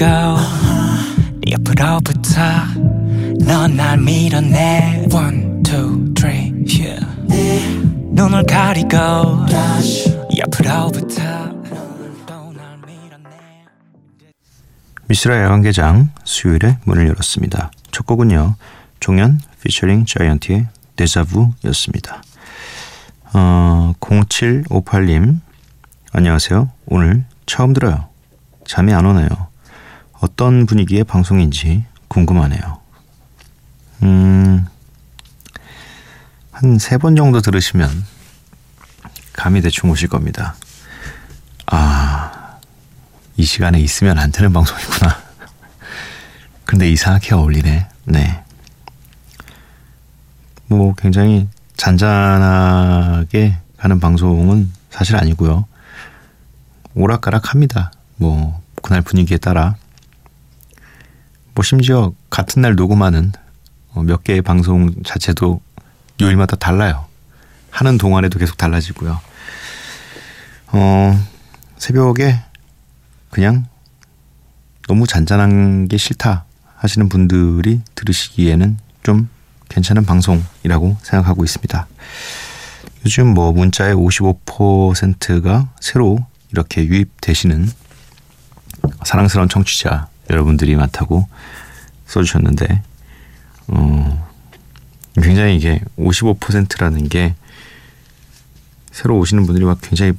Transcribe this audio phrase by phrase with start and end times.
[0.00, 0.06] 살피고
[1.44, 2.40] 네 옆으로부터
[3.44, 7.04] 넌날 밀어내 One, two, three, yeah
[8.12, 8.96] 눈을 가리고
[10.38, 11.22] 옆으로부터
[12.26, 13.64] 또날 밀어내
[15.06, 17.70] 미스라 야간 개장 수요일에 문을 열었습니다.
[17.92, 18.56] 첫 곡은요.
[19.00, 22.22] 종현 피처링 자이언티의 데자부였습니다.
[23.34, 25.40] 어, 0758님
[26.12, 26.70] 안녕하세요.
[26.86, 28.08] 오늘 처음 들어요.
[28.66, 29.49] 잠이 안 오네요.
[30.20, 32.80] 어떤 분위기의 방송인지 궁금하네요.
[34.02, 34.66] 음,
[36.52, 38.04] 한 세 번 정도 들으시면
[39.32, 40.54] 감이 대충 오실 겁니다.
[41.66, 42.58] 아,
[43.36, 45.18] 이 시간에 있으면 안 되는 방송이구나.
[46.66, 47.88] 근데 이상하게 어울리네.
[48.04, 48.44] 네.
[50.66, 55.64] 뭐 굉장히 잔잔하게 가는 방송은 사실 아니고요.
[56.94, 57.92] 오락가락합니다.
[58.16, 59.76] 뭐 그날 분위기에 따라
[61.60, 63.32] 뭐 심지어 같은 날 녹음하는
[63.92, 65.60] 어, 몇 개의 방송 자체도
[66.22, 67.04] 요일마다 달라요.
[67.70, 69.20] 하는 동안에도 계속 달라지고요.
[70.68, 71.26] 어,
[71.76, 72.40] 새벽에
[73.28, 73.66] 그냥
[74.88, 76.46] 너무 잔잔한 게 싫다
[76.76, 79.28] 하시는 분들이 들으시기에는 좀
[79.68, 81.86] 괜찮은 방송이라고 생각하고 있습니다.
[83.04, 87.70] 요즘 뭐 문자의 55%가 새로 이렇게 유입되시는
[89.04, 91.28] 사랑스러운 청취자 여러분들이 많다고
[92.06, 92.82] 써주셨는데,
[93.68, 94.28] 어,
[95.20, 97.34] 굉장히 이게 55%라는 게
[98.90, 100.12] 새로 오시는 분들이 막 굉장히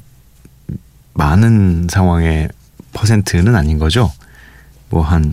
[1.14, 2.48] 많은 상황의
[2.92, 4.12] 퍼센트는 아닌 거죠.
[4.90, 5.32] 뭐 한,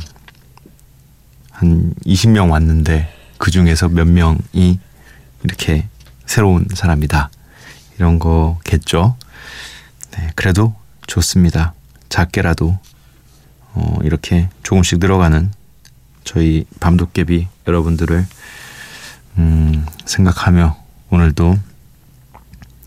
[1.52, 4.80] 한 20명 왔는데 그 중에서 몇 명이
[5.44, 5.88] 이렇게
[6.26, 7.30] 새로운 사람이다.
[7.98, 9.18] 이런 거겠죠.
[10.12, 10.74] 네, 그래도
[11.08, 11.74] 좋습니다.
[12.08, 12.78] 작게라도
[13.80, 15.52] 어, 이렇게 조금씩 늘어가는
[16.26, 18.26] 저희 밤도깨비 여러분들을
[19.38, 20.78] 음, 생각하며
[21.10, 21.58] 오늘도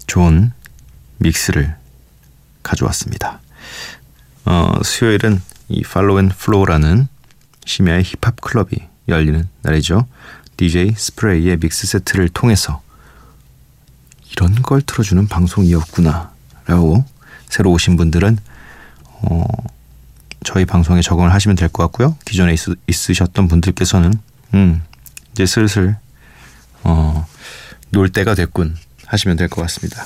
[0.07, 0.53] 좋은
[1.19, 1.75] mix를
[2.63, 3.41] 가져왔습니다.
[4.45, 7.09] 어, 수요일은 이 follow and flow라는
[7.65, 8.73] 심야의 힙합 클럽이
[9.09, 10.07] 열리는 날이죠.
[10.59, 12.83] DJ 스프레이의 mix set를 통해서
[14.31, 16.33] 이런 걸 틀어주는 방송이었구나
[16.67, 17.05] 라고
[17.49, 18.39] 새로 오신 분들은
[19.23, 19.45] 어,
[20.45, 22.17] 저희 방송에 적응을 하시면 될 것 같고요.
[22.25, 24.13] 기존에 있, 으셨던 분들께서는
[24.55, 24.83] 음,
[25.33, 25.97] 이제 슬슬
[26.85, 27.27] 어,
[27.91, 28.77] 놀 때가 됐군
[29.07, 30.05] 하시면 될 것 같습니다.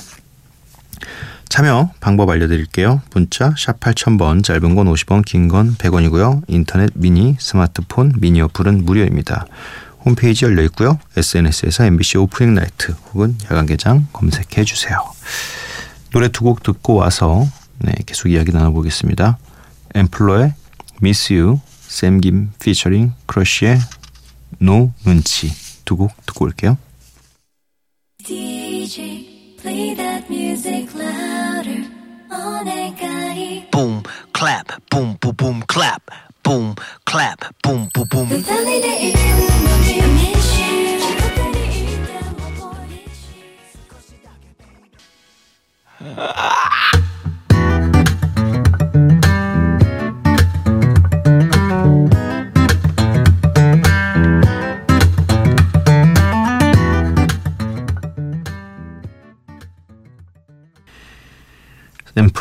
[1.49, 3.01] 참여 방법 알려드릴게요.
[3.13, 6.43] 문자 샵 8000번 짧은 건 50원 긴 건 100원이고요.
[6.47, 9.45] 인터넷 미니 스마트폰 미니 어플은 무료입니다.
[10.05, 10.99] 홈페이지 열려 있고요.
[11.15, 14.97] SNS에서 MBC 오프닝 나이트 혹은 야간 개장 검색해 주세요.
[16.11, 17.47] 노래 두 곡 듣고 와서
[17.79, 19.37] 네, 계속 이야기 나눠보겠습니다.
[19.97, 20.53] 엠플로의
[21.01, 23.79] Miss You, 샘김 피처링 크러쉬의
[24.61, 25.49] No 눈치
[25.85, 26.77] 두 곡 듣고 올게요.
[28.23, 31.89] DJ, play that music louder.
[32.29, 34.03] 어내가이 Boom
[34.37, 36.03] clap boom boom boom clap
[36.43, 36.75] boom
[37.09, 40.77] clap boom boom boom 달리는 이름은 I miss you.
[45.97, 46.76] 그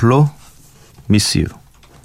[0.06, 0.30] 플로
[1.08, 1.46] Miss You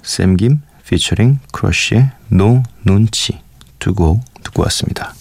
[0.02, 3.40] 샘김 피처링 크러쉬의 No 눈치
[3.78, 5.14] 두 곡 듣고 왔습니다.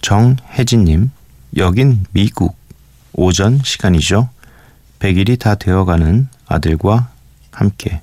[0.00, 1.10] 정혜진님
[1.58, 2.56] 여긴 미국
[3.12, 4.30] 오전 시간이죠.
[5.00, 7.10] 100일이 다 되어가는 아들과
[7.50, 8.00] 함께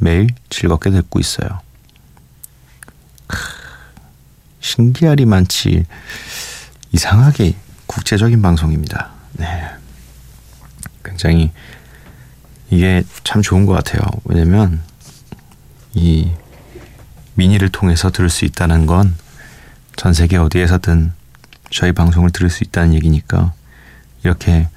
[0.00, 1.62] 매일 즐겁게 듣고 있어요.
[3.26, 3.38] 크,
[4.60, 5.86] 신기하리만치
[6.92, 7.56] 이상하게
[7.86, 9.12] 국제적인 방송입니다.
[9.32, 9.66] 네.
[11.02, 11.52] 굉장히
[12.74, 14.02] 이게 참 좋은 것 같아요.
[14.24, 14.80] 왜냐면
[15.94, 16.30] 이
[17.34, 19.14] 미니를 통해서 들을 수 있다는 건
[19.96, 21.12] 전 세계 어디에서든
[21.70, 23.52] 저희 방송을 들을 수 있다는 얘기니까
[24.24, 24.68] 이렇게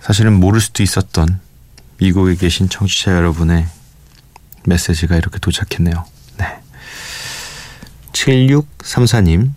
[0.00, 1.40] 사실은 모를 수도 있었던
[1.98, 3.66] 미국에 계신 청취자 여러분의
[4.66, 6.04] 메시지가 이렇게 도착했네요.
[6.36, 6.60] 네.
[8.12, 9.50] 7634님,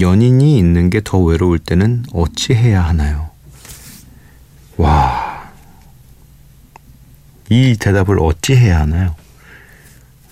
[0.00, 3.30] 연인이 있는 게 더 외로울 때는 어찌 해야 하나요?
[4.76, 5.07] 와,
[7.50, 9.14] 이 대답을 어찌 해야 하나요?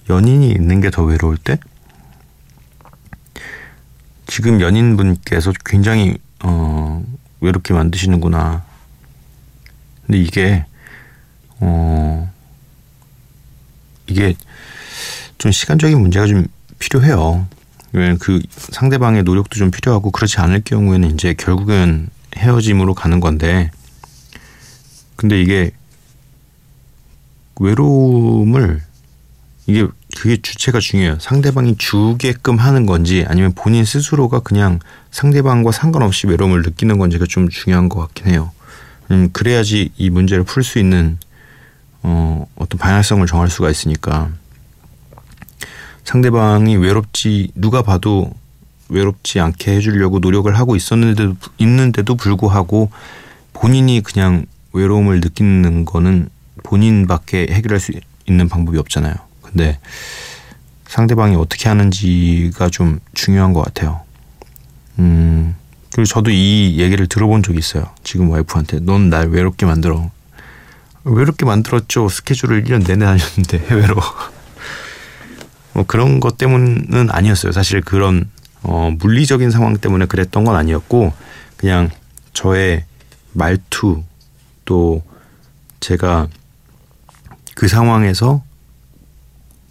[0.09, 1.59] 연인이 있는 게 더 외로울 때?
[4.27, 7.05] 지금 연인분께서 굉장히 어,
[7.41, 8.65] 외롭게 만드시는구나.
[10.07, 10.65] 근데 이게
[11.59, 12.31] 어
[14.07, 14.35] 이게
[15.39, 16.47] 좀 시간적인 문제가 좀
[16.79, 17.47] 필요해요.
[17.93, 23.71] 왜냐면 그 상대방의 노력도 좀 필요하고 그렇지 않을 경우에는 이제 결국은 헤어짐으로 가는 건데
[25.17, 25.71] 근데 이게
[27.61, 28.83] 외로움을
[29.67, 29.87] 이게
[30.17, 31.19] 그게 주체가 중요해요.
[31.21, 34.79] 상대방이 주게끔 하는 건지 아니면 본인 스스로가 그냥
[35.11, 38.53] 상대방과 상관없이 외로움을 느끼는 건지가 좀 중요한 것 같긴 해요.
[39.11, 41.19] 음, 그래야지 이 문제를 풀 수 있는
[42.03, 44.31] 어, 어떤 방향성을 정할 수가 있으니까
[46.05, 48.33] 상대방이 외롭지 누가 봐도
[48.89, 52.91] 외롭지 않게 해주려고 노력을 하고 있었는데도 있는데도 불구하고
[53.53, 56.29] 본인이 그냥 외로움을 느끼는 거는
[56.67, 57.93] 본인밖에 해결할 수
[58.27, 59.15] 있는 방법이 없잖아요.
[59.41, 59.79] 근데
[60.89, 64.01] 상대방이 어떻게 하는지가 좀 중요한 것 같아요.
[64.99, 65.55] 음,
[65.93, 67.89] 그리고 저도 이 얘기를 들어본 적이 있어요.
[68.03, 68.81] 지금 와이프한테.
[68.81, 70.11] 넌 날 외롭게 만들어.
[71.05, 72.09] 외롭게 만들었죠.
[72.09, 73.95] 스케줄을 1년 내내 다녔는데 해외로.
[75.73, 77.53] 뭐 그런 것 때문은 아니었어요.
[77.53, 78.29] 사실 그런
[78.63, 81.13] 어, 물리적인 상황 때문에 그랬던 건 아니었고
[81.57, 81.91] 그냥
[82.33, 82.85] 저의
[83.33, 84.03] 말투
[84.65, 85.03] 또
[85.79, 86.27] 제가
[87.57, 88.45] 그 상황에서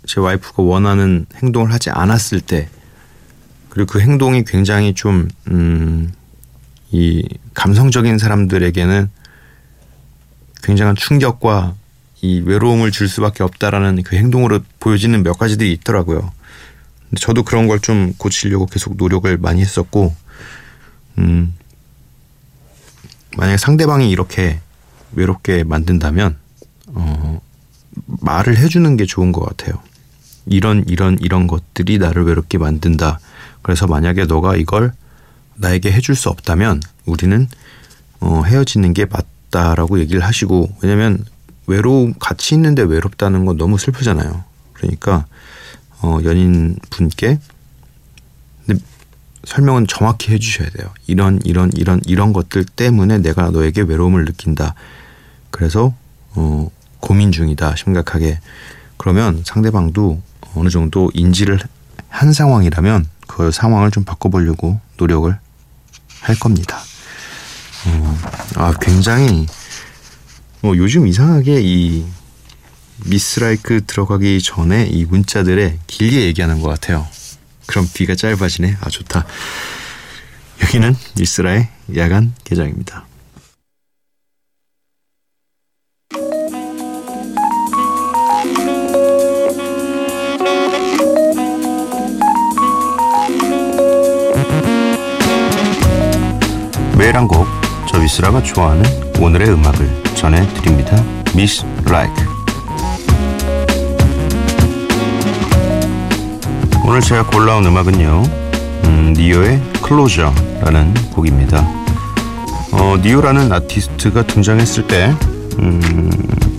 [0.08, 2.68] 제 와이프가 원하는 행동을 하지 않았을 때
[3.70, 6.12] 그리고 그 행동이 굉장히 좀 음,
[6.92, 9.10] 이 감성적인 사람들에게는
[10.64, 11.76] 굉장한 충격과
[12.22, 16.32] 이 외로움을 줄 수밖에 없다라는 그 행동으로 보여지는 몇 가지들이 있더라고요.
[17.10, 20.16] 근데 저도 그런 걸 좀 고치려고 계속 노력을 많이 했었고,
[21.20, 21.54] 음,
[23.38, 24.60] 만약에 상대방이 이렇게
[25.12, 26.45] 외롭게 만든다면, 어,
[28.26, 29.80] 말을 해주는 게 좋은 것 같아요.
[30.48, 33.20] 이런, 이런, 이런 것들이 나를 외롭게 만든다.
[33.62, 34.94] 그래서 만약에 너가 이걸
[35.56, 37.48] 나에게 해줄 수 없다면, 우리는,
[38.20, 41.24] 어, 헤어지는 게 맞다라고 얘기를 하시고, 왜냐면,
[41.68, 44.44] 외로움, 같이 있는데 외롭다는 건 너무 슬프잖아요.
[44.74, 45.26] 그러니까,
[46.02, 47.40] 어, 연인 분께
[49.46, 50.92] 설명은 정확히 해주셔야 돼요.
[51.08, 54.74] 이런 이런 이런 이런 것들 때문에 내가 너에게 외로움을 느낀다.
[55.52, 55.94] 그래서
[56.32, 56.70] 어,
[57.06, 57.76] 고민 중이다.
[57.76, 58.40] 심각하게
[58.98, 60.24] 그러면 상대방도
[60.56, 61.60] 어느 정도 인지를
[62.10, 65.38] 한 상황이라면 그 상황을 좀 바꿔보려고 노력을
[66.22, 66.80] 할 겁니다.
[67.86, 68.18] 어,
[68.56, 69.46] 아 굉장히
[70.62, 72.06] 뭐 요즘 이상하게 이
[73.06, 77.08] 미스라이크 들어가기 전에 이 문자들에 길게 얘기하는 것 같아요.
[77.68, 78.78] 그럼 귀가 짧아지네.
[78.82, 79.28] 아 좋다.
[80.64, 83.05] 여기는 미스라의 야간 개장입니다.
[98.06, 98.84] 저 미스라가 좋아하는
[99.20, 101.04] 오늘의 음악을 전해드립니다.
[101.36, 102.14] 미스 라이크.
[106.86, 108.24] 오늘 제가 골라온 음악은요,
[108.84, 111.68] 음, 니오의 클로저라는 곡입니다.
[112.74, 115.12] 어, 니오라는 아티스트가 등장했을 때,
[115.58, 116.12] 음,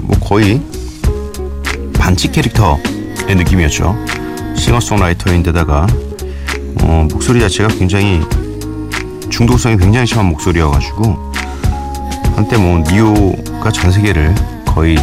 [0.02, 0.60] 뭐 거의
[1.96, 3.96] 반칙 캐릭터의 느낌이었죠.
[4.56, 5.86] 싱어송라이터인데다가
[6.82, 8.20] 어, 목소리 자체가 굉장히
[9.30, 11.35] 중독성이 굉장히 심한 목소리여가지고
[12.36, 14.34] 한때 뭐 니오가 전 세계를
[14.66, 14.96] 거의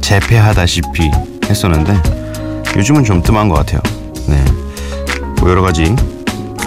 [0.00, 1.10] 제패하다시피
[1.48, 2.02] 했었는데
[2.76, 3.80] 요즘은 좀 뜸한 것 같아요.
[4.26, 4.42] 네,
[5.38, 5.94] 뭐 여러 가지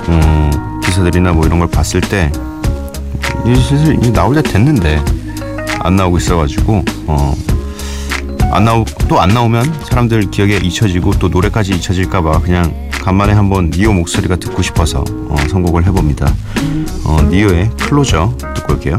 [0.09, 2.31] 음, 기사들이나 뭐 이런 걸 봤을 때
[3.45, 5.03] 슬슬 나올 때 됐는데
[5.79, 7.35] 안 나오고 있어가지고 어,
[8.51, 13.91] 안 나오 또 안 나오면 사람들 기억에 잊혀지고 또 노래까지 잊혀질까봐 그냥 간만에 한번 니오
[13.93, 16.31] 목소리가 듣고 싶어서 어, 선곡을 해봅니다.
[17.05, 18.95] 어, 니오의 클로저 듣고 올게요.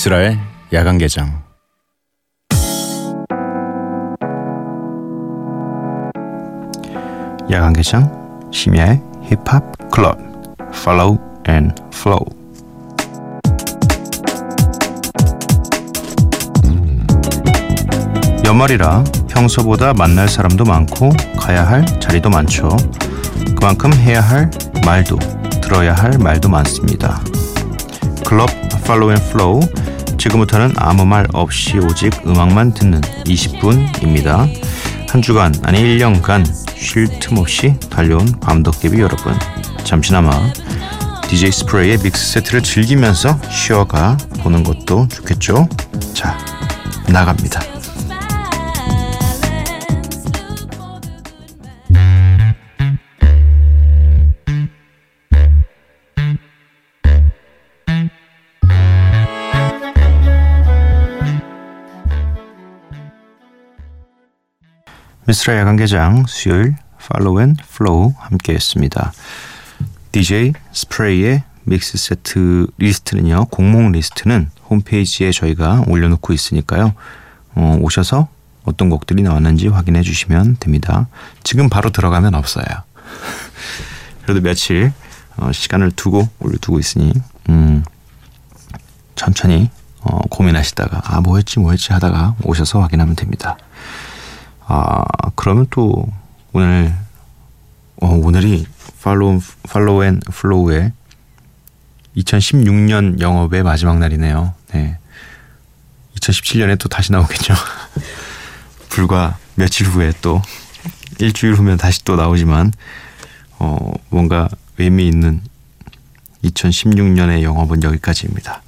[0.00, 0.38] 미스라의
[0.72, 1.42] 야간 개장.
[7.50, 10.18] 야간 개장 심야의 힙합 클럽
[10.72, 11.18] Follow
[11.50, 12.24] and Flow.
[18.46, 22.70] 연말이라 평소보다 만날 사람도 많고 가야 할 자리도 많죠.
[23.54, 24.50] 그만큼 해야 할
[24.86, 25.18] 말도
[25.60, 27.20] 들어야 할 말도 많습니다.
[28.24, 28.48] 클럽
[28.90, 29.60] follow and flow
[30.20, 34.50] 지금부터는 아무 말 없이 오직 음악만 듣는 20분입니다.
[35.08, 36.44] 한 주간 아니 1년간
[36.76, 39.34] 쉴 틈 없이 달려온 밤도깨비 여러분
[39.82, 40.30] 잠시나마
[41.26, 45.66] DJ 스프레이의 mix set를 즐기면서 쉬어가 보는 것도 좋겠죠?
[46.12, 46.36] 자
[47.08, 47.79] 나갑니다.
[65.30, 69.12] 미스라 야간개장 수요일 follow and flow 함께했습니다.
[70.10, 73.44] DJ 스프레이의 mix set list는요.
[73.44, 76.94] 곡목 리스트는 홈페이지에 저희가 올려놓고 있으니까요.
[77.54, 78.26] 어, 오셔서
[78.64, 81.06] 어떤 곡들이 나왔는지 확인해 주시면 됩니다.
[81.44, 82.64] 지금 바로 들어가면 없어요.
[84.26, 84.92] 그래도 며칠
[85.36, 87.12] 어, 시간을 두고 올려두고 있으니
[87.50, 87.84] 음,
[89.14, 89.70] 천천히
[90.00, 93.56] 어, 고민하시다가 아 뭐했지 뭐했지 하다가 오셔서 확인하면 됩니다.
[94.72, 95.02] 아
[95.34, 96.06] 그러면 또
[96.52, 96.94] 오늘
[98.00, 98.64] 어, 오늘이
[99.02, 100.92] follow follow and flow의
[102.16, 104.54] 2016년 영업의 마지막 날이네요.
[104.72, 104.96] 네.
[106.14, 107.52] 2017년에 또 다시 나오겠죠.
[108.90, 110.40] 불과 며칠 후에 또
[111.18, 112.72] 일주일 후면 다시 또 나오지만
[113.58, 114.48] 어 뭔가
[114.78, 115.42] 의미 있는
[116.44, 118.62] 2016년의 영업은 여기까지입니다.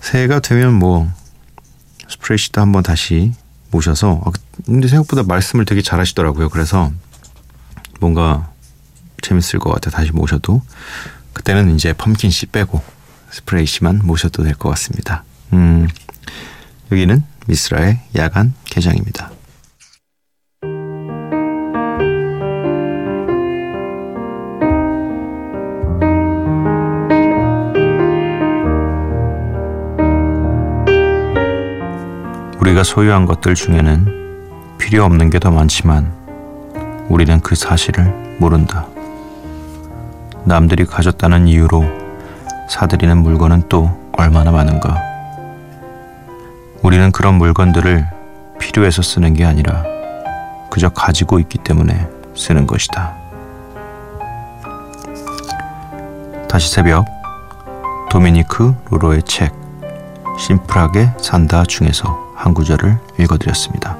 [0.00, 1.12] 새해가 되면 뭐
[2.08, 3.32] 스프레시도 한번 다시
[3.72, 4.30] 모셔서 아,
[4.66, 6.48] 근데 생각보다 말씀을 되게 잘하시더라고요.
[6.48, 6.90] 그래서
[8.00, 8.50] 뭔가
[9.22, 10.62] 재밌을 것 같아 다시 모셔도
[11.32, 12.82] 그때는 이제 펌킨 씨 빼고
[13.30, 15.24] 스프레이 씨만 모셔도 될 것 같습니다.
[15.52, 15.88] 음,
[16.90, 19.30] 여기는 미스라의 야간 개장입니다.
[32.60, 34.19] 우리가 소유한 것들 중에는
[34.80, 36.10] 필요 없는 게 더 많지만
[37.10, 38.86] 우리는 그 사실을 모른다.
[40.44, 41.84] 남들이 가졌다는 이유로
[42.68, 44.98] 사들이는 물건은 또 얼마나 많은가.
[46.82, 48.06] 우리는 그런 물건들을
[48.58, 49.84] 필요해서 쓰는 게 아니라
[50.70, 53.14] 그저 가지고 있기 때문에 쓰는 것이다.
[56.48, 57.04] 다시 새벽
[58.08, 59.52] 도미니크 로로의 책
[60.38, 63.99] 심플하게 산다 중에서 한 구절을 읽어드렸습니다.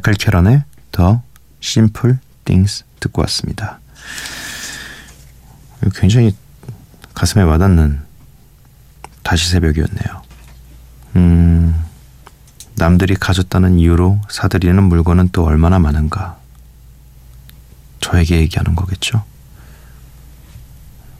[0.00, 1.22] 마이클 캐런의 더
[1.60, 3.80] 심플 띵스 듣고 왔습니다.
[5.94, 6.34] 굉장히
[7.14, 8.00] 가슴에 와닿는
[9.22, 10.22] 다시 새벽이었네요.
[11.16, 11.84] 음,
[12.76, 16.38] 남들이 가졌다는 이유로 사들이는 물건은 또 얼마나 많은가.
[18.00, 19.22] 저에게 얘기하는 거겠죠.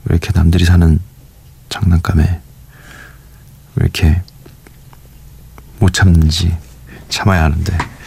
[0.05, 0.99] 왜 이렇게 남들이 사는
[1.69, 2.41] 장난감에 왜
[3.75, 4.23] 이렇게
[5.79, 6.57] 못 참는지
[7.09, 8.00] 참아야 하는데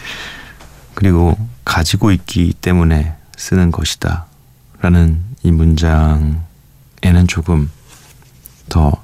[0.95, 4.25] 그리고 가지고 있기 때문에 쓰는 것이다
[4.81, 6.37] 라는 이 문장에는
[7.27, 7.69] 조금
[8.69, 9.03] 더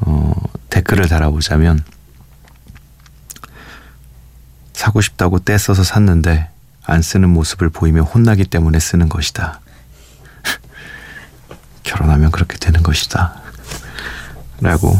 [0.00, 0.32] 어,
[0.68, 1.82] 댓글을 달아보자면
[4.72, 6.48] 사고 싶다고 떼써서 샀는데
[6.84, 9.60] 안 쓰는 모습을 보이며 혼나기 때문에 쓰는 것이다.
[11.82, 13.40] 결혼하면 그렇게 되는 것이다.
[14.60, 14.98] 라고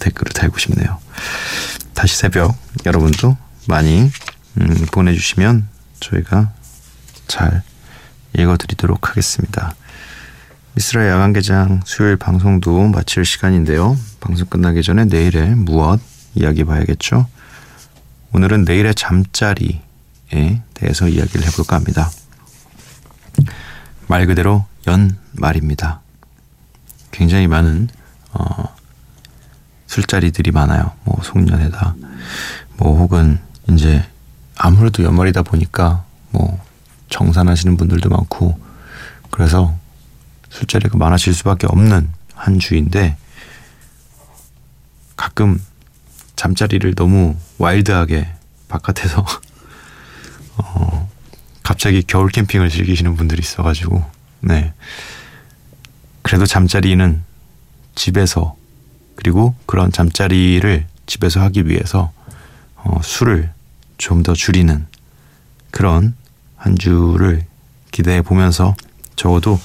[0.00, 0.98] 댓글을 달고 싶네요.
[1.94, 3.36] 다시 새벽 여러분도
[3.68, 4.10] 많이
[4.58, 5.68] 음, 보내주시면
[6.00, 6.52] 저희가
[7.26, 7.62] 잘
[8.36, 9.74] 읽어드리도록 하겠습니다.
[10.74, 13.96] 미스라 야간개장 수요일 방송도 마칠 시간인데요.
[14.20, 16.00] 방송 끝나기 전에 내일의 무엇
[16.34, 17.26] 이야기 봐야겠죠.
[18.32, 19.80] 오늘은 내일의 잠자리에
[20.74, 22.10] 대해서 이야기를 해볼까 합니다.
[24.06, 26.00] 말 그대로 연말입니다.
[27.10, 27.88] 굉장히 많은
[28.32, 28.76] 어,
[29.86, 30.92] 술자리들이 많아요.
[31.04, 31.94] 뭐 송년회다.
[32.76, 33.38] 뭐 혹은
[33.70, 34.06] 이제
[34.56, 36.60] 아무래도 연말이다 보니까 뭐
[37.10, 38.58] 정산하시는 분들도 많고
[39.30, 39.76] 그래서
[40.50, 43.16] 술자리가 많아질 수밖에 없는 한 주인데
[45.16, 45.60] 가끔
[46.36, 48.28] 잠자리를 너무 와일드하게
[48.68, 49.24] 바깥에서
[50.58, 51.08] 어
[51.62, 54.04] 갑자기 겨울 캠핑을 즐기시는 분들이 있어가지고
[54.40, 54.72] 네.
[56.22, 57.22] 그래도 잠자리는
[57.94, 58.56] 집에서
[59.16, 62.12] 그리고 그런 잠자리를 집에서 하기 위해서
[62.76, 63.52] 어, 술을
[63.98, 64.86] 좀 더 줄이는
[65.70, 66.14] 그런
[66.56, 67.44] 한 주를
[67.90, 68.74] 기대해 보면서
[69.16, 69.58] 적어도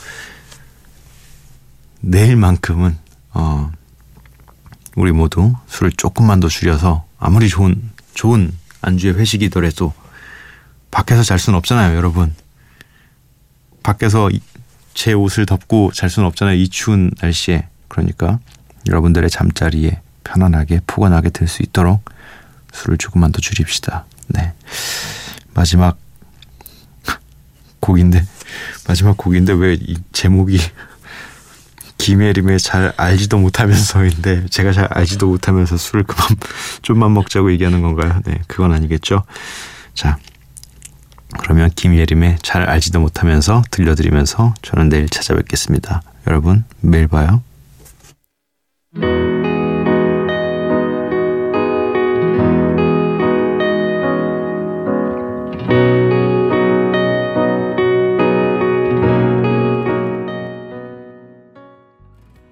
[2.01, 2.97] 내일만큼은
[3.33, 3.71] 어,
[4.95, 9.93] 우리 모두 술을 조금만 더 줄여서 아무리 좋은 좋은 안주의 회식이더라도
[10.89, 12.35] 밖에서 잘 수는 없잖아요, 여러분.
[13.83, 14.41] 밖에서 이-
[14.93, 17.67] 제 옷을 덮고 잘 수는 없잖아요, 이 추운 날씨에.
[17.88, 18.39] 그러니까
[18.88, 22.03] 여러분들의 잠자리에 편안하게 포근하게 될수 있도록
[22.73, 24.05] 술을 조금만 더 줄입시다.
[24.33, 24.53] 네.
[25.53, 25.97] 마지막
[27.79, 28.23] 곡인데
[28.88, 30.59] 마지막 곡인데 왜 이 제목이
[31.97, 36.29] 김예림의 잘 알지도 못하면서인데 제가 잘 알지도 못하면서 술을 그만
[36.81, 38.21] 좀만 먹자고 얘기하는 건가요?
[38.25, 39.23] 네, 그건 아니겠죠.
[39.93, 40.17] 자,
[41.39, 46.01] 그러면 김예림의 잘 알지도 못하면서 들려드리면서 저는 내일 찾아뵙겠습니다.
[46.27, 47.43] 여러분 매일 봐요.